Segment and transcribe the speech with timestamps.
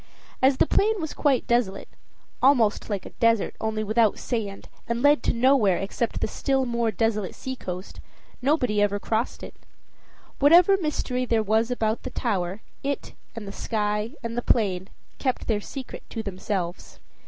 [0.41, 1.87] As the plain was quite desolate
[2.41, 6.89] almost like a desert, only without sand, and led to nowhere except the still more
[6.89, 7.99] desolate seacoast
[8.41, 9.53] nobody ever crossed it.
[10.39, 15.45] Whatever mystery there was about the tower, it and the sky and the plain kept
[15.45, 16.97] their secret to themselves.